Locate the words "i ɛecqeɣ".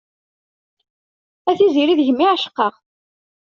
2.23-2.73